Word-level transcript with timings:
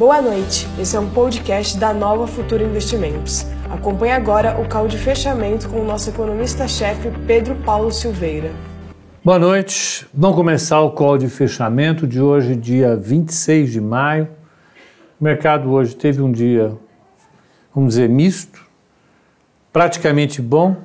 Boa 0.00 0.22
noite, 0.22 0.66
esse 0.78 0.96
é 0.96 0.98
um 0.98 1.10
podcast 1.10 1.76
da 1.76 1.92
Nova 1.92 2.26
Futura 2.26 2.64
Investimentos. 2.64 3.44
Acompanhe 3.68 4.12
agora 4.12 4.58
o 4.58 4.66
call 4.66 4.88
de 4.88 4.96
fechamento 4.96 5.68
com 5.68 5.78
o 5.78 5.84
nosso 5.84 6.08
economista-chefe 6.08 7.10
Pedro 7.26 7.54
Paulo 7.56 7.92
Silveira. 7.92 8.50
Boa 9.22 9.38
noite, 9.38 10.06
vamos 10.14 10.36
começar 10.36 10.80
o 10.80 10.92
call 10.92 11.18
de 11.18 11.28
fechamento 11.28 12.06
de 12.06 12.18
hoje, 12.18 12.56
dia 12.56 12.96
26 12.96 13.72
de 13.72 13.78
maio. 13.78 14.26
O 15.20 15.24
mercado 15.24 15.70
hoje 15.70 15.94
teve 15.94 16.22
um 16.22 16.32
dia, 16.32 16.72
vamos 17.74 17.90
dizer, 17.90 18.08
misto, 18.08 18.58
praticamente 19.70 20.40
bom, 20.40 20.76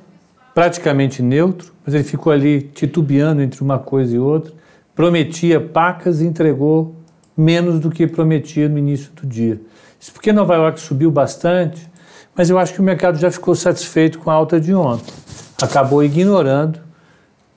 praticamente 0.54 1.22
neutro, 1.22 1.72
mas 1.86 1.94
ele 1.94 2.04
ficou 2.04 2.30
ali 2.30 2.60
titubeando 2.60 3.40
entre 3.40 3.62
uma 3.62 3.78
coisa 3.78 4.14
e 4.14 4.18
outra, 4.18 4.52
prometia 4.94 5.58
pacas 5.58 6.20
e 6.20 6.26
entregou 6.26 6.94
menos 7.36 7.80
do 7.80 7.90
que 7.90 8.06
prometia 8.06 8.68
no 8.68 8.78
início 8.78 9.12
do 9.12 9.26
dia. 9.26 9.60
Isso 10.00 10.12
porque 10.12 10.32
Nova 10.32 10.54
York 10.54 10.80
subiu 10.80 11.10
bastante, 11.10 11.88
mas 12.34 12.48
eu 12.48 12.58
acho 12.58 12.72
que 12.72 12.80
o 12.80 12.82
mercado 12.82 13.18
já 13.18 13.30
ficou 13.30 13.54
satisfeito 13.54 14.18
com 14.18 14.30
a 14.30 14.34
alta 14.34 14.60
de 14.60 14.74
ontem. 14.74 15.12
Acabou 15.60 16.02
ignorando 16.02 16.80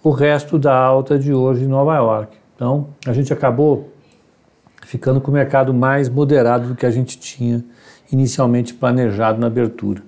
o 0.03 0.11
resto 0.11 0.57
da 0.57 0.75
alta 0.75 1.19
de 1.19 1.33
hoje 1.33 1.63
em 1.63 1.67
Nova 1.67 1.95
York. 1.95 2.37
Então, 2.55 2.89
a 3.05 3.13
gente 3.13 3.31
acabou 3.31 3.93
ficando 4.85 5.21
com 5.21 5.31
o 5.31 5.33
mercado 5.33 5.73
mais 5.73 6.09
moderado 6.09 6.69
do 6.69 6.75
que 6.75 6.85
a 6.85 6.91
gente 6.91 7.17
tinha 7.19 7.63
inicialmente 8.11 8.73
planejado 8.73 9.39
na 9.39 9.47
abertura. 9.47 10.01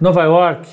Nova 0.00 0.22
York 0.24 0.68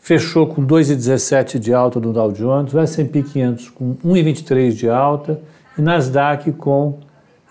fechou 0.00 0.46
com 0.46 0.64
2,17 0.64 1.58
de 1.58 1.74
alta 1.74 1.98
no 1.98 2.12
Dow 2.12 2.30
Jones, 2.30 2.72
o 2.72 2.78
S&P 2.78 3.22
500 3.22 3.70
com 3.70 3.94
1,23 3.96 4.70
de 4.72 4.88
alta 4.88 5.40
e 5.76 5.82
Nasdaq 5.82 6.52
com 6.52 7.00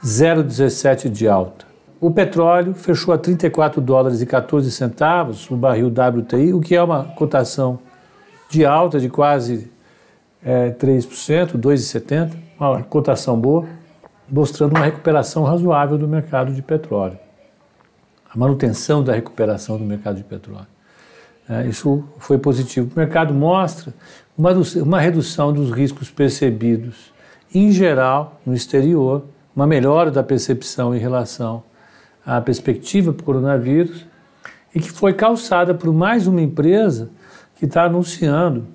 0,17 0.04 1.10
de 1.10 1.28
alta. 1.28 1.66
O 2.00 2.12
petróleo 2.12 2.74
fechou 2.74 3.14
a 3.14 3.18
34 3.18 3.80
dólares 3.80 4.22
e 4.22 4.26
14 4.26 4.70
centavos, 4.72 5.50
o 5.50 5.56
barril 5.56 5.88
WTI, 5.88 6.54
o 6.54 6.60
que 6.60 6.76
é 6.76 6.84
uma 6.84 7.06
cotação 7.06 7.80
de 8.50 8.66
alta 8.66 9.00
de 9.00 9.10
quase 9.10 9.72
é, 10.44 10.72
3%, 10.72 11.58
2,70, 11.58 12.34
uma 12.60 12.84
cotação 12.84 13.40
boa, 13.40 13.66
mostrando 14.30 14.76
uma 14.76 14.84
recuperação 14.84 15.44
razoável 15.44 15.98
do 15.98 16.08
mercado 16.08 16.52
de 16.54 16.62
petróleo. 16.62 17.18
A 18.30 18.38
manutenção 18.38 19.02
da 19.02 19.14
recuperação 19.14 19.78
do 19.78 19.86
mercado 19.86 20.18
de 20.18 20.24
petróleo. 20.24 20.68
É, 21.48 21.66
isso 21.68 22.04
foi 22.18 22.38
positivo. 22.38 22.92
O 22.94 23.00
mercado 23.00 23.34
mostra 23.34 23.94
uma, 24.38 24.52
uma 24.82 25.00
redução 25.00 25.54
dos 25.54 25.72
riscos 25.72 26.10
percebidos, 26.10 27.13
em 27.54 27.72
geral, 27.72 28.40
no 28.46 28.54
exterior, 28.54 29.24
uma 29.56 29.68
melhora 29.68 30.10
da 30.10 30.24
percepção 30.24 30.96
em 30.96 31.00
relação 31.00 31.64
à 32.26 32.42
perspectiva 32.42 33.14
para 33.14 33.22
o 33.22 33.26
coronavírus 33.26 34.06
e 34.74 34.80
que 34.80 34.92
foi 34.92 35.14
calçada 35.14 35.74
por 35.74 35.94
mais 35.94 36.26
uma 36.26 36.42
empresa 36.42 37.10
que 37.58 37.66
está 37.66 37.84
anunciando 37.84 38.66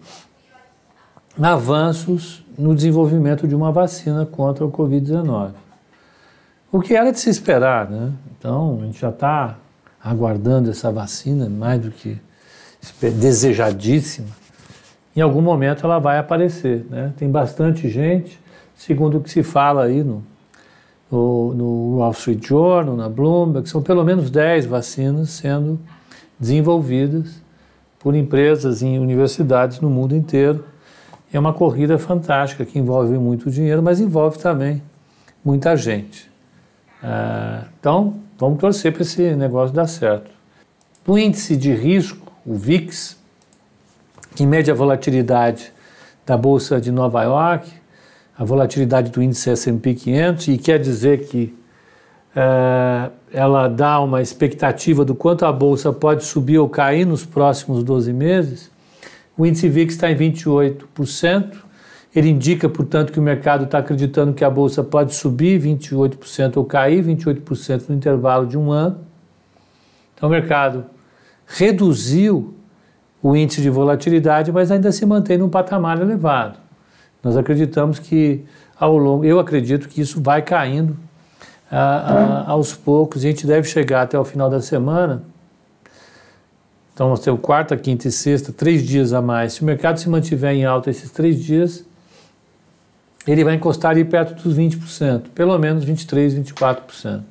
avanços 1.40 2.44
no 2.56 2.74
desenvolvimento 2.74 3.46
de 3.46 3.54
uma 3.54 3.70
vacina 3.70 4.26
contra 4.26 4.64
o 4.64 4.70
Covid-19. 4.70 5.52
O 6.70 6.80
que 6.80 6.94
era 6.94 7.10
de 7.12 7.18
se 7.18 7.30
esperar, 7.30 7.88
né? 7.88 8.12
Então, 8.36 8.78
a 8.82 8.84
gente 8.84 9.00
já 9.00 9.10
está 9.10 9.56
aguardando 10.02 10.70
essa 10.70 10.92
vacina 10.92 11.48
mais 11.48 11.80
do 11.80 11.90
que 11.90 12.18
desejadíssima. 13.00 14.28
Em 15.14 15.20
algum 15.20 15.40
momento 15.40 15.84
ela 15.84 15.98
vai 15.98 16.18
aparecer, 16.18 16.86
né? 16.90 17.12
Tem 17.16 17.30
bastante 17.30 17.88
gente, 17.88 18.38
segundo 18.78 19.18
o 19.18 19.20
que 19.20 19.28
se 19.28 19.42
fala 19.42 19.84
aí 19.84 20.04
no, 20.04 20.24
no, 21.10 21.54
no 21.54 21.96
Wall 21.98 22.12
Street 22.12 22.46
Journal, 22.46 22.96
na 22.96 23.08
Bloomberg, 23.08 23.68
são 23.68 23.82
pelo 23.82 24.04
menos 24.04 24.30
10 24.30 24.66
vacinas 24.66 25.30
sendo 25.30 25.78
desenvolvidas 26.38 27.42
por 27.98 28.14
empresas 28.14 28.80
em 28.80 28.98
universidades 28.98 29.80
no 29.80 29.90
mundo 29.90 30.14
inteiro. 30.14 30.64
É 31.32 31.38
uma 31.38 31.52
corrida 31.52 31.98
fantástica 31.98 32.64
que 32.64 32.78
envolve 32.78 33.18
muito 33.18 33.50
dinheiro, 33.50 33.82
mas 33.82 34.00
envolve 34.00 34.38
também 34.38 34.80
muita 35.44 35.76
gente. 35.76 36.30
É, 37.02 37.64
então, 37.78 38.14
vamos 38.38 38.60
torcer 38.60 38.92
para 38.92 39.02
esse 39.02 39.34
negócio 39.34 39.74
dar 39.74 39.88
certo. 39.88 40.30
O 41.04 41.18
índice 41.18 41.56
de 41.56 41.74
risco, 41.74 42.32
o 42.46 42.54
VIX, 42.54 43.18
que 44.36 44.46
mede 44.46 44.70
a 44.70 44.74
volatilidade 44.74 45.72
da 46.24 46.36
Bolsa 46.36 46.80
de 46.80 46.92
Nova 46.92 47.24
York, 47.24 47.72
a 48.38 48.44
volatilidade 48.44 49.10
do 49.10 49.20
índice 49.20 49.50
S&P 49.50 49.94
500 49.94 50.48
e 50.48 50.58
quer 50.58 50.78
dizer 50.78 51.26
que 51.26 51.52
é, 52.36 53.10
ela 53.32 53.66
dá 53.66 54.00
uma 54.00 54.22
expectativa 54.22 55.04
do 55.04 55.12
quanto 55.12 55.44
a 55.44 55.52
bolsa 55.52 55.92
pode 55.92 56.24
subir 56.24 56.58
ou 56.58 56.68
cair 56.68 57.04
nos 57.04 57.26
próximos 57.26 57.82
12 57.82 58.12
meses. 58.12 58.70
O 59.36 59.44
índice 59.44 59.68
VIX 59.68 59.92
está 59.92 60.08
em 60.10 60.16
28%. 60.16 61.56
Ele 62.14 62.28
indica, 62.28 62.68
portanto, 62.68 63.12
que 63.12 63.18
o 63.18 63.22
mercado 63.22 63.64
está 63.64 63.78
acreditando 63.78 64.32
que 64.32 64.44
a 64.44 64.50
bolsa 64.50 64.84
pode 64.84 65.14
subir 65.14 65.60
28% 65.60 66.56
ou 66.56 66.64
cair 66.64 67.04
28% 67.04 67.88
no 67.88 67.94
intervalo 67.96 68.46
de 68.46 68.56
um 68.56 68.70
ano. 68.70 69.00
Então, 70.14 70.28
o 70.28 70.32
mercado 70.32 70.86
reduziu 71.44 72.54
o 73.20 73.36
índice 73.36 73.60
de 73.60 73.68
volatilidade, 73.68 74.52
mas 74.52 74.70
ainda 74.70 74.92
se 74.92 75.04
mantém 75.04 75.38
num 75.38 75.48
patamar 75.48 76.00
elevado. 76.00 76.67
Nós 77.22 77.36
acreditamos 77.36 77.98
que 77.98 78.44
ao 78.78 78.96
longo, 78.96 79.24
eu 79.24 79.40
acredito 79.40 79.88
que 79.88 80.00
isso 80.00 80.22
vai 80.22 80.40
caindo 80.42 80.96
ah, 81.70 82.44
ah, 82.46 82.50
aos 82.50 82.72
poucos, 82.74 83.24
a 83.24 83.28
gente 83.28 83.46
deve 83.46 83.68
chegar 83.68 84.02
até 84.02 84.18
o 84.18 84.24
final 84.24 84.48
da 84.48 84.60
semana. 84.60 85.22
Então, 86.94 87.08
nós 87.08 87.20
temos 87.20 87.40
quarta, 87.40 87.76
quinta 87.76 88.08
e 88.08 88.12
sexta, 88.12 88.52
três 88.52 88.82
dias 88.82 89.12
a 89.12 89.20
mais. 89.20 89.54
Se 89.54 89.62
o 89.62 89.64
mercado 89.64 89.98
se 89.98 90.08
mantiver 90.08 90.52
em 90.54 90.64
alta 90.64 90.90
esses 90.90 91.10
três 91.10 91.42
dias, 91.42 91.84
ele 93.26 93.44
vai 93.44 93.54
encostar 93.54 93.90
ali 93.90 94.04
perto 94.04 94.34
dos 94.42 94.56
20%, 94.56 95.28
pelo 95.34 95.56
menos 95.58 95.84
23%, 95.84 96.42
24%. 96.54 97.22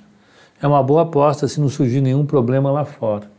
É 0.62 0.68
uma 0.68 0.81
boa 0.81 1.04
aposta 1.04 1.48
se 1.48 1.59
não 1.59 1.69
surgir 1.69 2.02
nenhum 2.02 2.25
problema 2.25 2.72
lá 2.72 2.86
fora. 2.86 3.37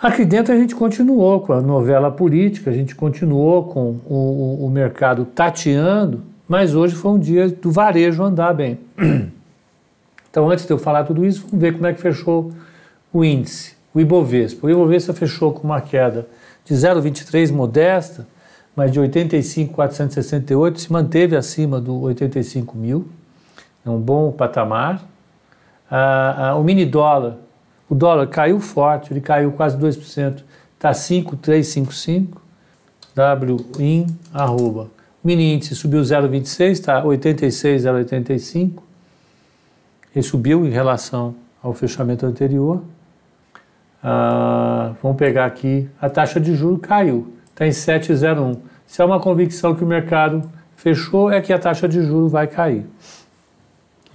Aqui 0.00 0.24
dentro 0.24 0.52
a 0.52 0.56
gente 0.56 0.74
continuou 0.74 1.40
com 1.40 1.52
a 1.52 1.60
novela 1.60 2.10
política, 2.10 2.70
a 2.70 2.74
gente 2.74 2.94
continuou 2.94 3.64
com 3.64 3.96
o, 4.06 4.14
o, 4.14 4.66
o 4.66 4.70
mercado 4.70 5.24
tateando, 5.24 6.22
mas 6.48 6.74
hoje 6.74 6.94
foi 6.94 7.12
um 7.12 7.18
dia 7.18 7.48
do 7.48 7.70
varejo 7.70 8.22
andar 8.22 8.54
bem. 8.54 8.78
Então, 10.30 10.50
antes 10.50 10.66
de 10.66 10.72
eu 10.72 10.78
falar 10.78 11.04
tudo 11.04 11.24
isso, 11.24 11.46
vamos 11.46 11.60
ver 11.60 11.74
como 11.74 11.86
é 11.86 11.92
que 11.92 12.00
fechou 12.00 12.50
o 13.12 13.24
índice, 13.24 13.76
o 13.94 14.00
Ibovespa. 14.00 14.66
O 14.66 14.70
Ibovespa 14.70 15.12
fechou 15.12 15.52
com 15.52 15.62
uma 15.62 15.80
queda 15.80 16.26
de 16.64 16.74
0,23 16.74 17.52
modesta, 17.52 18.26
mas 18.74 18.90
de 18.90 18.98
85,468, 18.98 20.80
se 20.80 20.92
manteve 20.92 21.36
acima 21.36 21.80
do 21.80 22.00
85 22.00 22.76
mil, 22.76 23.06
é 23.86 23.90
um 23.90 24.00
bom 24.00 24.32
patamar. 24.32 25.04
Ah, 25.88 26.48
ah, 26.48 26.56
o 26.56 26.64
mini 26.64 26.84
dólar 26.84 27.36
o 27.94 27.96
dólar 27.96 28.26
caiu 28.26 28.58
forte, 28.58 29.12
ele 29.12 29.20
caiu 29.20 29.52
quase 29.52 29.78
2%, 29.78 30.42
está 30.74 30.92
5,355, 30.92 32.42
WIN, 33.78 34.06
arroba. 34.32 34.88
Mini 35.22 35.54
índice 35.54 35.76
subiu 35.76 36.00
0,26, 36.02 36.70
está 36.72 37.04
86,085. 37.04 38.82
Ele 40.12 40.22
subiu 40.24 40.66
em 40.66 40.70
relação 40.70 41.36
ao 41.62 41.72
fechamento 41.72 42.26
anterior. 42.26 42.82
Ah, 44.02 44.94
vamos 45.00 45.16
pegar 45.16 45.46
aqui, 45.46 45.88
a 46.00 46.10
taxa 46.10 46.40
de 46.40 46.52
juros 46.56 46.80
caiu, 46.82 47.32
está 47.50 47.64
em 47.64 47.70
7,01. 47.70 48.58
Se 48.88 49.02
é 49.02 49.04
uma 49.04 49.20
convicção 49.20 49.72
que 49.72 49.84
o 49.84 49.86
mercado 49.86 50.42
fechou, 50.74 51.30
é 51.30 51.40
que 51.40 51.52
a 51.52 51.60
taxa 51.60 51.88
de 51.88 52.02
juros 52.02 52.32
vai 52.32 52.48
cair. 52.48 52.84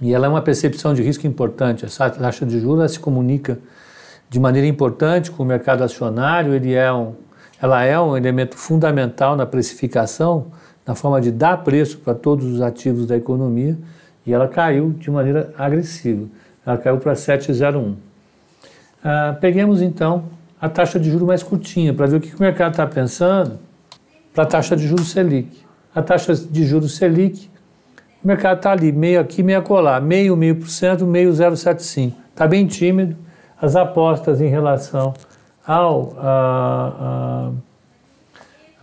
E 0.00 0.14
ela 0.14 0.26
é 0.26 0.28
uma 0.28 0.40
percepção 0.40 0.94
de 0.94 1.02
risco 1.02 1.26
importante. 1.26 1.84
Essa 1.84 2.08
taxa 2.08 2.46
de 2.46 2.58
juros 2.58 2.92
se 2.92 2.98
comunica 2.98 3.58
de 4.30 4.38
maneira 4.38 4.66
importante 4.66 5.30
com 5.30 5.42
o 5.42 5.46
mercado 5.46 5.82
acionário, 5.82 6.54
ele 6.54 6.72
é 6.72 6.92
um, 6.92 7.14
ela 7.60 7.82
é 7.84 8.00
um 8.00 8.16
elemento 8.16 8.56
fundamental 8.56 9.36
na 9.36 9.44
precificação, 9.44 10.46
na 10.86 10.94
forma 10.94 11.20
de 11.20 11.32
dar 11.32 11.58
preço 11.64 11.98
para 11.98 12.14
todos 12.14 12.46
os 12.46 12.62
ativos 12.62 13.06
da 13.06 13.16
economia, 13.16 13.76
e 14.24 14.32
ela 14.32 14.46
caiu 14.46 14.90
de 14.90 15.10
maneira 15.10 15.52
agressiva. 15.58 16.26
Ela 16.64 16.78
caiu 16.78 16.98
para 16.98 17.14
7,01. 17.14 17.94
Ah, 19.02 19.36
peguemos 19.40 19.82
então 19.82 20.24
a 20.60 20.68
taxa 20.68 21.00
de 21.00 21.10
juros 21.10 21.26
mais 21.26 21.42
curtinha, 21.42 21.92
para 21.92 22.06
ver 22.06 22.16
o 22.16 22.20
que 22.20 22.34
o 22.34 22.40
mercado 22.40 22.72
está 22.72 22.86
pensando 22.86 23.58
para 24.32 24.44
a 24.44 24.46
taxa 24.46 24.76
de 24.76 24.86
juros 24.86 25.10
Selic. 25.10 25.64
A 25.92 26.02
taxa 26.02 26.34
de 26.34 26.64
juros 26.64 26.96
Selic 26.96 27.49
o 28.22 28.26
mercado 28.26 28.58
está 28.58 28.72
ali, 28.72 28.92
meio 28.92 29.20
aqui, 29.20 29.42
meio 29.42 29.58
acolá, 29.58 30.00
meio, 30.00 30.36
meio 30.36 30.56
por 30.56 30.68
cento, 30.68 31.06
meio 31.06 31.30
0,75. 31.30 32.12
Está 32.30 32.46
bem 32.46 32.66
tímido. 32.66 33.16
As 33.60 33.76
apostas 33.76 34.40
em 34.40 34.48
relação 34.48 35.12
ao 35.66 36.14
a, 36.18 37.50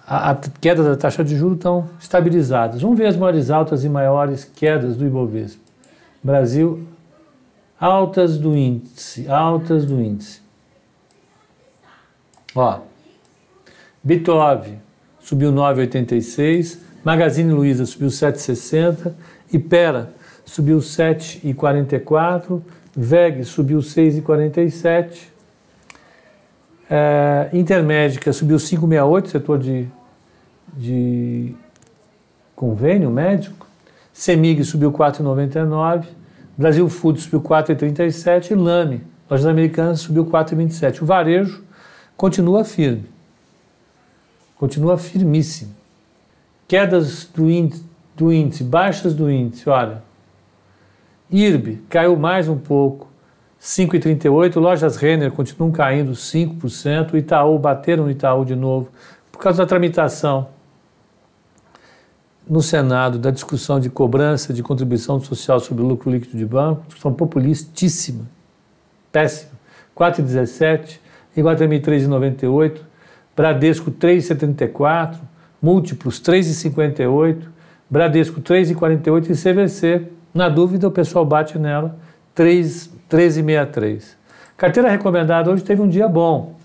a, 0.08 0.32
a, 0.32 0.36
queda 0.62 0.84
da 0.84 0.96
taxa 0.96 1.24
de 1.24 1.36
juros 1.36 1.58
estão 1.58 1.90
estabilizadas. 2.00 2.82
Vamos 2.82 2.98
ver 2.98 3.08
as 3.08 3.18
maiores 3.18 3.50
altas 3.50 3.84
e 3.84 3.90
maiores 3.90 4.46
quedas 4.46 4.96
do 4.96 5.06
Ibovespa. 5.06 5.62
Brasil, 6.24 6.88
Altas 7.80 8.40
do 8.40 8.58
índice, 8.58 9.30
altas 9.30 9.86
do 9.86 10.02
índice. 10.02 10.42
Ó, 12.56 12.80
Bitov 14.04 14.80
subiu 15.20 15.52
9,86, 15.52 16.80
Magazine 17.08 17.54
Luiza 17.54 17.86
subiu 17.86 18.10
7,60, 18.10 19.14
Ipera 19.54 20.10
subiu 20.44 20.80
7,44, 20.80 22.62
VEG 22.94 23.46
subiu 23.46 23.80
6,47, 23.80 25.30
é, 26.92 27.50
Intermédica 27.54 28.34
subiu 28.34 28.58
5,68, 28.58 29.28
setor 29.28 29.58
de, 29.58 29.88
de 30.74 31.56
convênio 32.54 33.10
médico, 33.10 33.66
Semig 34.12 34.62
subiu 34.66 34.92
4,99, 34.92 36.08
Brasil 36.58 36.90
Food 36.90 37.22
subiu 37.22 37.40
4,37 37.40 38.52
e 38.52 38.56
Lame, 38.56 39.02
lojas 39.30 39.46
americanas, 39.46 40.02
subiu 40.02 40.26
4,27. 40.26 41.04
O 41.04 41.06
varejo 41.06 41.64
continua 42.18 42.66
firme, 42.66 43.06
continua 44.58 44.98
firmíssimo. 44.98 45.77
Quedas 46.68 47.26
do 47.34 47.50
índice, 47.50 47.86
do 48.16 48.32
índice, 48.34 48.64
baixas 48.64 49.14
do 49.14 49.32
índice, 49.32 49.70
olha. 49.70 50.04
IRB 51.30 51.84
caiu 51.90 52.16
mais 52.18 52.48
um 52.48 52.58
pouco, 52.58 53.08
5,38. 53.62 54.60
Lojas 54.60 54.98
Renner 54.98 55.32
continuam 55.32 55.72
caindo 55.72 56.12
5%. 56.12 57.16
Itaú 57.16 57.58
bateram 57.58 58.06
no 58.06 58.12
Itaú 58.12 58.44
de 58.44 58.56
novo 58.56 58.90
por 59.32 59.40
causa 59.40 59.60
da 59.60 59.66
tramitação 59.68 60.50
no 62.50 62.62
Senado 62.62 63.20
da 63.20 63.30
discussão 63.30 63.80
de 63.80 63.90
cobrança 63.90 64.54
de 64.54 64.64
contribuição 64.64 65.20
social 65.20 65.60
sobre 65.60 65.84
o 65.84 65.88
lucro 65.88 66.10
líquido 66.10 66.38
de 66.38 66.46
banco, 66.46 66.84
discussão 66.86 67.14
populistíssima, 67.14 68.26
péssima. 69.12 69.58
4,17, 69.96 71.00
Iguatemi 71.36 71.80
3,98, 71.80 72.82
Bradesco 73.36 73.92
3,74, 73.92 75.18
múltiplos 75.62 76.20
3,58, 76.22 77.38
Bradesco 77.90 78.42
3,48 78.42 79.30
e 79.30 79.34
CVC. 79.34 80.04
Na 80.34 80.50
dúvida, 80.50 80.88
o 80.88 80.92
pessoal 80.92 81.26
bate 81.26 81.58
nela 81.58 81.98
13,63. 82.36 84.16
Carteira 84.56 84.90
recomendada 84.90 85.52
hoje 85.52 85.64
teve 85.64 85.82
um 85.82 85.88
dia 85.88 86.08
bom. 86.08 86.56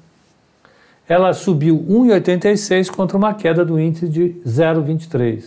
Ela 1.09 1.33
subiu 1.33 1.79
1,86 1.89 2.91
contra 2.91 3.17
uma 3.17 3.35
queda 3.35 3.65
do 3.65 3.79
índice 3.79 4.09
de 4.09 4.37
0,23. 4.47 5.45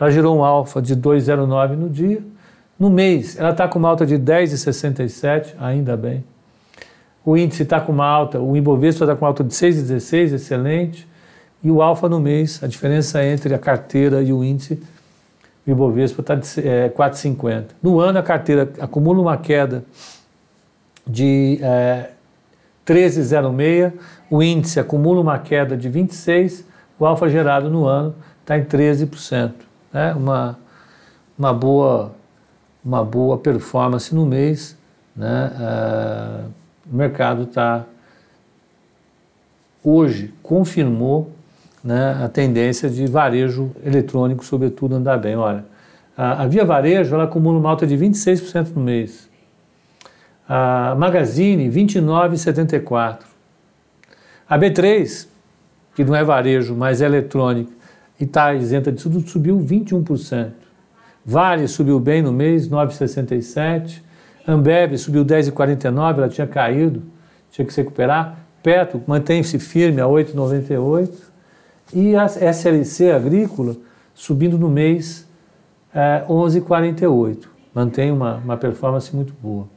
Ela 0.00 0.10
gerou 0.10 0.36
um 0.36 0.44
alfa 0.44 0.80
de 0.80 0.96
2,09 0.96 1.76
no 1.76 1.88
dia. 1.88 2.22
No 2.78 2.88
mês, 2.88 3.38
ela 3.38 3.50
está 3.50 3.66
com 3.66 3.78
uma 3.78 3.88
alta 3.88 4.06
de 4.06 4.16
10,67, 4.16 5.54
ainda 5.58 5.96
bem. 5.96 6.24
O 7.24 7.36
índice 7.36 7.64
está 7.64 7.80
com 7.80 7.92
uma 7.92 8.06
alta, 8.06 8.40
o 8.40 8.56
Ibovespa 8.56 9.04
está 9.04 9.16
com 9.16 9.24
uma 9.24 9.28
alta 9.28 9.42
de 9.42 9.52
6,16, 9.52 10.34
excelente. 10.34 11.06
E 11.62 11.70
o 11.70 11.82
alfa 11.82 12.08
no 12.08 12.20
mês, 12.20 12.62
a 12.62 12.66
diferença 12.66 13.24
entre 13.24 13.54
a 13.54 13.58
carteira 13.58 14.22
e 14.22 14.32
o 14.32 14.44
índice, 14.44 14.80
o 15.66 15.70
Ibovespa 15.70 16.20
está 16.20 16.34
de 16.34 16.66
é, 16.66 16.88
4,50. 16.88 17.66
No 17.82 18.00
ano, 18.00 18.18
a 18.18 18.22
carteira 18.22 18.70
acumula 18.80 19.20
uma 19.20 19.36
queda 19.36 19.84
de 21.06 21.58
é, 21.62 22.10
13,06, 22.86 23.92
o 24.30 24.42
índice 24.42 24.78
acumula 24.78 25.20
uma 25.20 25.38
queda 25.38 25.76
de 25.76 25.88
26, 25.88 26.64
o 26.98 27.04
alfa 27.04 27.28
gerado 27.28 27.68
no 27.68 27.86
ano 27.86 28.14
está 28.40 28.56
em 28.56 28.64
13%. 28.64 29.52
Né? 29.92 30.14
Uma, 30.14 30.58
uma, 31.38 31.52
boa, 31.52 32.12
uma 32.84 33.04
boa 33.04 33.36
performance 33.36 34.14
no 34.14 34.24
mês. 34.24 34.76
Né? 35.14 35.52
É, 35.60 36.44
o 36.90 36.96
mercado 36.96 37.42
está, 37.42 37.84
hoje, 39.84 40.32
confirmou 40.42 41.30
né, 41.82 42.20
a 42.22 42.28
tendência 42.28 42.88
de 42.88 43.06
varejo 43.06 43.70
eletrônico, 43.84 44.44
sobretudo, 44.44 44.96
andar 44.96 45.18
bem. 45.18 45.36
Olha, 45.36 45.64
a, 46.16 46.42
a 46.42 46.46
Via 46.46 46.64
Varejo 46.64 47.14
ela 47.14 47.24
acumula 47.24 47.58
uma 47.58 47.70
alta 47.70 47.86
de 47.86 47.96
26% 47.96 48.74
no 48.74 48.82
mês. 48.82 49.28
A 50.48 50.94
Magazine, 50.98 51.70
29,74%. 51.70 53.18
A 54.48 54.58
B3, 54.58 55.28
que 55.94 56.04
não 56.04 56.14
é 56.14 56.24
varejo, 56.24 56.74
mas 56.74 57.02
é 57.02 57.04
eletrônica, 57.04 57.70
e 58.18 58.24
está 58.24 58.54
isenta 58.54 58.90
de 58.90 59.02
tudo, 59.02 59.20
subiu 59.28 59.58
21%. 59.58 60.52
Vale 61.24 61.68
subiu 61.68 62.00
bem 62.00 62.22
no 62.22 62.32
mês, 62.32 62.68
9,67%. 62.68 64.00
Ambev 64.46 64.96
subiu 64.96 65.24
10,49%, 65.26 66.16
ela 66.16 66.28
tinha 66.28 66.46
caído, 66.46 67.02
tinha 67.50 67.66
que 67.66 67.72
se 67.72 67.82
recuperar. 67.82 68.38
Petro 68.62 69.02
mantém-se 69.06 69.58
firme 69.58 70.00
a 70.00 70.06
8,98%. 70.06 71.28
E 71.92 72.14
a 72.16 72.26
SLC 72.26 73.10
agrícola 73.10 73.76
subindo 74.14 74.58
no 74.58 74.68
mês 74.68 75.26
é, 75.94 76.24
11,48. 76.28 77.46
Mantém 77.74 78.10
uma, 78.10 78.36
uma 78.36 78.56
performance 78.56 79.14
muito 79.14 79.32
boa. 79.40 79.68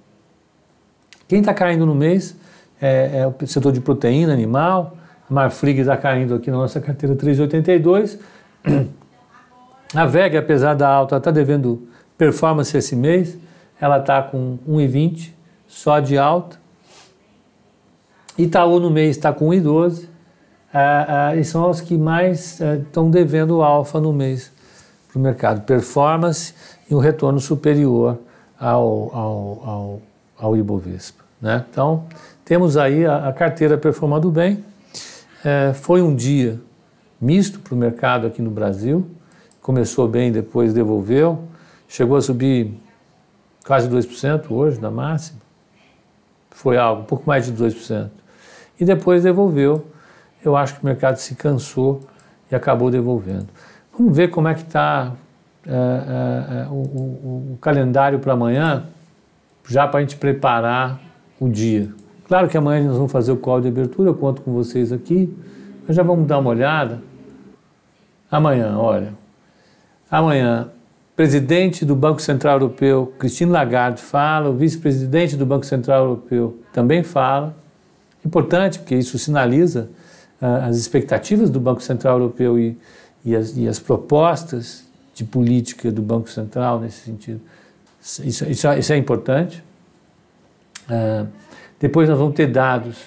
Quem 1.27 1.39
está 1.39 1.53
caindo 1.53 1.85
no 1.85 1.95
mês 1.95 2.35
é, 2.81 3.19
é, 3.19 3.27
o 3.27 3.47
setor 3.47 3.71
de 3.71 3.79
proteína 3.79 4.33
animal. 4.33 4.97
A 5.29 5.33
Marfrig 5.33 5.79
está 5.79 5.95
caindo 5.95 6.35
aqui 6.35 6.49
na 6.51 6.57
nossa 6.57 6.81
carteira 6.81 7.15
3,82. 7.15 8.19
A 9.93 10.05
VEG, 10.05 10.37
apesar 10.37 10.73
da 10.73 10.87
alta, 10.87 11.17
está 11.17 11.31
devendo 11.31 11.87
performance 12.17 12.75
esse 12.75 12.95
mês. 12.95 13.37
Ela 13.79 13.99
está 13.99 14.21
com 14.21 14.57
1,20 14.67 15.31
só 15.67 15.99
de 15.99 16.17
alta. 16.17 16.57
Itaú 18.37 18.79
no 18.79 18.89
mês 18.89 19.17
está 19.17 19.33
com 19.33 19.49
1,12 19.49 20.10
ah, 20.73 21.29
ah, 21.29 21.35
e 21.35 21.43
são 21.43 21.69
os 21.69 21.81
que 21.81 21.97
mais 21.97 22.59
estão 22.59 23.07
ah, 23.07 23.11
devendo 23.11 23.61
alfa 23.61 23.99
no 23.99 24.13
mês 24.13 24.51
para 25.07 25.19
o 25.19 25.21
mercado. 25.21 25.61
Performance 25.61 26.53
e 26.89 26.95
um 26.95 26.99
retorno 26.99 27.39
superior 27.39 28.17
ao, 28.59 29.15
ao, 29.15 29.63
ao, 29.65 30.01
ao 30.37 30.57
Ibovespa. 30.57 31.23
Né? 31.41 31.65
Então, 31.69 32.05
temos 32.45 32.77
aí 32.77 33.05
a, 33.05 33.27
a 33.27 33.33
carteira 33.33 33.77
performando 33.77 34.31
bem. 34.31 34.63
É, 35.43 35.73
foi 35.73 36.01
um 36.01 36.15
dia 36.15 36.59
misto 37.19 37.59
para 37.59 37.73
o 37.73 37.77
mercado 37.77 38.27
aqui 38.27 38.41
no 38.41 38.51
Brasil. 38.51 39.09
Começou 39.61 40.07
bem, 40.07 40.31
depois 40.31 40.73
devolveu. 40.73 41.43
Chegou 41.87 42.15
a 42.15 42.21
subir 42.21 42.73
quase 43.65 43.89
2% 43.89 44.49
hoje, 44.49 44.79
na 44.79 44.89
máxima. 44.89 45.39
Foi 46.51 46.77
algo, 46.77 47.01
um 47.01 47.05
pouco 47.05 47.23
mais 47.27 47.45
de 47.45 47.51
2%. 47.51 48.09
E 48.79 48.85
depois 48.85 49.23
devolveu 49.23 49.85
eu 50.43 50.55
acho 50.55 50.75
que 50.75 50.83
o 50.83 50.85
mercado 50.85 51.17
se 51.17 51.35
cansou 51.35 52.01
e 52.51 52.55
acabou 52.55 52.89
devolvendo. 52.89 53.47
Vamos 53.97 54.15
ver 54.15 54.29
como 54.29 54.47
é 54.47 54.53
que 54.53 54.61
está 54.61 55.13
é, 55.65 55.71
é, 55.71 56.61
é, 56.61 56.67
o, 56.69 56.73
o, 56.73 57.53
o, 57.53 57.57
calendário 57.61 58.17
para 58.19 58.33
amanhã, 58.33 58.85
já 59.67 59.87
para 59.87 59.99
a 59.99 60.01
gente 60.01 60.15
preparar 60.15 60.99
o 61.39 61.47
dia. 61.47 61.89
Claro 62.27 62.47
que 62.47 62.57
amanhã 62.57 62.87
nós 62.87 62.97
vamos 62.97 63.11
fazer 63.11 63.31
o 63.31 63.37
call 63.37 63.61
de 63.61 63.67
abertura, 63.67 64.09
eu 64.09 64.15
conto 64.15 64.41
com 64.41 64.51
vocês 64.53 64.91
aqui, 64.91 65.31
mas 65.85 65.95
já 65.95 66.01
vamos 66.01 66.27
dar 66.27 66.39
uma 66.39 66.49
olhada. 66.49 66.99
Amanhã, 68.31 68.75
olha, 68.77 69.13
amanhã, 70.09 70.69
presidente 71.15 71.85
do 71.85 71.95
Banco 71.95 72.21
Central 72.21 72.55
Europeu, 72.55 73.13
Christine 73.19 73.51
Lagarde, 73.51 74.01
fala, 74.01 74.49
o 74.49 74.55
vice-presidente 74.55 75.35
do 75.35 75.45
Banco 75.45 75.65
Central 75.65 76.05
Europeu 76.05 76.59
também 76.73 77.03
fala. 77.03 77.55
Importante, 78.25 78.79
porque 78.79 78.95
isso 78.95 79.19
sinaliza 79.19 79.89
as 80.41 80.75
expectativas 80.77 81.51
do 81.51 81.59
Banco 81.59 81.81
Central 81.83 82.19
Europeu 82.19 82.59
e, 82.59 82.75
e, 83.23 83.35
as, 83.35 83.55
e, 83.55 83.67
as, 83.67 83.79
propostas 83.79 84.83
de 85.13 85.23
política 85.23 85.91
do 85.91 86.01
Banco 86.01 86.29
Central 86.29 86.79
nesse 86.79 87.01
sentido. 87.01 87.39
Isso, 88.01 88.49
isso, 88.49 88.67
isso 88.73 88.93
é 88.93 88.97
importante. 88.97 89.63
Uh, 90.89 91.27
depois 91.79 92.09
nós 92.09 92.17
vamos 92.17 92.33
ter 92.33 92.47
dados 92.47 92.97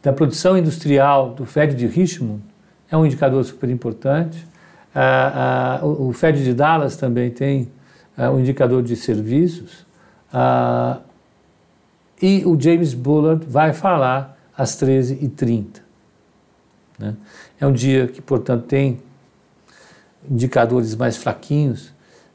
da 0.00 0.12
produção 0.12 0.56
industrial 0.56 1.30
do 1.30 1.44
Fed 1.44 1.74
de 1.74 1.86
Richmond, 1.86 2.42
é 2.88 2.96
um 2.96 3.04
indicador 3.04 3.42
super 3.44 3.68
importante. 3.68 4.46
Uh, 4.94 5.84
uh, 5.84 5.86
o, 5.86 6.08
o 6.08 6.12
Fed 6.12 6.44
de 6.44 6.54
Dallas 6.54 6.96
também 6.96 7.30
tem 7.30 7.68
um 8.16 8.38
indicador 8.38 8.80
de 8.80 8.94
serviços. 8.94 9.84
e 12.22 12.44
o 12.46 12.60
James 12.60 12.94
Bullard 12.94 13.44
vai 13.44 13.72
falar 13.72 14.38
às 14.56 14.80
13h30. 14.80 15.83
Né? 16.98 17.14
É 17.60 17.66
um 17.66 17.72
dia 17.72 18.06
que, 18.06 18.20
portanto, 18.22 18.64
tem 18.64 19.00
indicadores 20.30 20.94
mais 20.94 21.16
fraquinhos, 21.16 21.92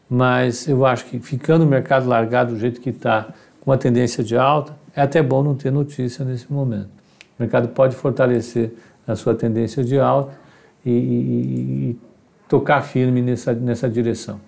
mas 0.09 0.67
eu 0.67 0.85
acho 0.85 1.05
que 1.05 1.19
ficando 1.19 1.63
o 1.63 1.67
mercado 1.67 2.07
largado 2.07 2.53
do 2.53 2.59
jeito 2.59 2.81
que 2.81 2.89
está, 2.89 3.29
com 3.61 3.71
uma 3.71 3.77
tendência 3.77 4.23
de 4.23 4.35
alta, 4.35 4.75
é 4.95 5.01
até 5.01 5.21
bom 5.21 5.43
não 5.43 5.55
ter 5.55 5.71
notícia 5.71 6.25
nesse 6.25 6.51
momento. 6.51 6.89
O 7.37 7.41
mercado 7.41 7.69
pode 7.69 7.95
fortalecer 7.95 8.73
a 9.07 9.15
sua 9.15 9.33
tendência 9.33 9.83
de 9.83 9.99
alta 9.99 10.33
e, 10.85 10.89
e, 10.89 10.93
e 10.93 11.99
tocar 12.47 12.81
firme 12.81 13.21
nessa, 13.21 13.53
nessa 13.53 13.89
direção. 13.89 14.39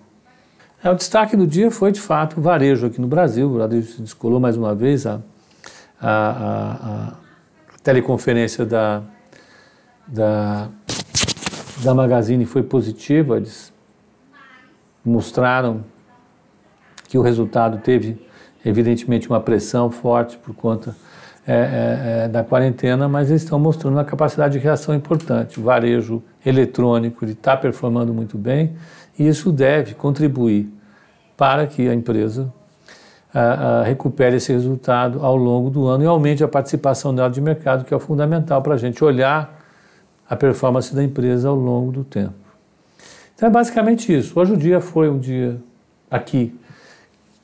É, 0.82 0.90
o 0.90 0.94
destaque 0.94 1.36
do 1.36 1.46
dia 1.46 1.70
foi, 1.70 1.92
de 1.92 2.00
fato, 2.00 2.38
o 2.38 2.42
varejo 2.42 2.86
aqui 2.86 3.00
no 3.00 3.06
Brasil. 3.06 3.48
O 3.48 3.58
varejo 3.58 3.92
se 3.92 4.02
descolou 4.02 4.40
mais 4.40 4.56
uma 4.56 4.74
vez. 4.74 5.06
A, 5.06 5.20
a, 6.00 6.10
a, 6.10 7.08
a 7.08 7.12
teleconferência 7.84 8.66
da, 8.66 9.02
da, 10.06 10.68
da 11.82 11.94
Magazine 11.94 12.44
foi 12.44 12.62
positiva. 12.62 13.36
Eles 13.36 13.72
mostraram 15.04 15.84
que 17.08 17.18
o 17.18 17.22
resultado 17.22 17.78
teve, 17.78 18.20
evidentemente, 18.64 19.28
uma 19.28 19.40
pressão 19.40 19.90
forte 19.90 20.38
por 20.38 20.54
conta 20.54 20.96
é, 21.46 21.54
é, 21.54 22.24
é, 22.24 22.28
da 22.28 22.44
quarentena, 22.44 23.08
mas 23.08 23.28
eles 23.28 23.42
estão 23.42 23.58
mostrando 23.58 23.94
uma 23.94 24.04
capacidade 24.04 24.52
de 24.52 24.60
reação 24.60 24.94
importante. 24.94 25.58
O 25.58 25.64
varejo 25.64 26.22
eletrônico 26.46 27.24
está 27.24 27.56
performando 27.56 28.14
muito 28.14 28.38
bem 28.38 28.76
e 29.18 29.26
isso 29.26 29.50
deve 29.50 29.94
contribuir 29.94 30.72
para 31.36 31.66
que 31.66 31.88
a 31.88 31.94
empresa 31.94 32.52
a, 33.34 33.40
a, 33.40 33.82
recupere 33.82 34.36
esse 34.36 34.52
resultado 34.52 35.24
ao 35.24 35.34
longo 35.34 35.68
do 35.68 35.86
ano 35.88 36.04
e 36.04 36.06
aumente 36.06 36.44
a 36.44 36.48
participação 36.48 37.12
dela 37.12 37.28
de 37.28 37.40
mercado, 37.40 37.84
que 37.84 37.92
é 37.92 37.98
fundamental 37.98 38.62
para 38.62 38.74
a 38.74 38.78
gente 38.78 39.02
olhar 39.02 39.61
a 40.28 40.36
performance 40.36 40.94
da 40.94 41.02
empresa 41.02 41.48
ao 41.48 41.56
longo 41.56 41.92
do 41.92 42.04
tempo. 42.04 42.34
Então 43.34 43.48
é 43.48 43.52
basicamente 43.52 44.16
isso. 44.16 44.38
Hoje 44.38 44.52
o 44.52 44.56
dia 44.56 44.80
foi 44.80 45.08
um 45.08 45.18
dia 45.18 45.60
aqui 46.10 46.54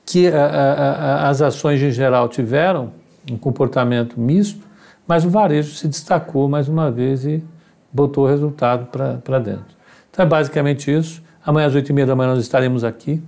que 0.07 0.29
a, 0.29 1.29
as 1.29 1.43
ações 1.43 1.83
em 1.83 1.91
geral 1.91 2.29
tiveram 2.29 2.93
um 3.31 3.37
comportamento 3.37 4.19
misto, 4.19 4.65
mas 5.07 5.25
o 5.25 5.31
varejo 5.31 5.75
se 5.75 5.87
destacou 5.87 6.49
mais 6.49 6.69
uma 6.69 6.91
vez 6.91 7.27
e 7.27 7.45
botou 7.93 8.25
o 8.25 8.29
resultado 8.29 8.87
para 8.87 9.39
dentro. 9.39 9.77
Então 10.11 10.25
é 10.25 10.29
basicamente 10.29 10.91
isso. 10.91 11.23
Amanhã 11.45 11.67
às 11.67 11.75
oito 11.75 11.91
e 11.91 11.93
meia 11.93 12.07
da 12.07 12.15
manhã 12.15 12.31
nós 12.31 12.43
estaremos 12.43 12.85
aqui. 12.85 13.23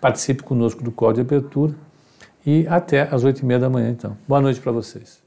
Participe 0.00 0.42
conosco 0.42 0.82
do 0.82 0.90
Código 0.90 1.28
de 1.28 1.34
Abertura 1.34 1.74
e 2.44 2.66
até 2.68 3.02
às 3.10 3.24
oito 3.24 3.40
e 3.40 3.44
meia 3.44 3.60
da 3.60 3.70
manhã 3.70 3.90
então. 3.90 4.16
Boa 4.28 4.40
noite 4.40 4.60
para 4.60 4.72
vocês. 4.72 5.23